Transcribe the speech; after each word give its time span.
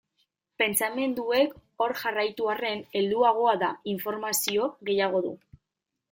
Pentsamenduek 0.61 1.51
hor 1.83 1.93
jarraitu 1.99 2.49
arren, 2.53 2.81
helduagoa 3.01 3.53
da, 3.65 3.69
informazio 3.93 4.71
gehiago 4.89 5.21
du. 5.27 5.35